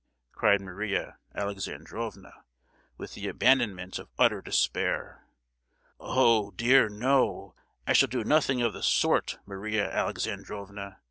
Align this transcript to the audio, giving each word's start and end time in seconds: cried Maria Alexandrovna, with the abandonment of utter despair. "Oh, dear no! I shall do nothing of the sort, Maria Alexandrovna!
cried 0.31 0.59
Maria 0.61 1.19
Alexandrovna, 1.35 2.43
with 2.97 3.13
the 3.13 3.27
abandonment 3.27 3.99
of 3.99 4.09
utter 4.17 4.41
despair. 4.41 5.27
"Oh, 5.99 6.49
dear 6.49 6.89
no! 6.89 7.53
I 7.85 7.93
shall 7.93 8.07
do 8.09 8.23
nothing 8.23 8.63
of 8.63 8.73
the 8.73 8.81
sort, 8.81 9.37
Maria 9.45 9.91
Alexandrovna! 9.93 10.97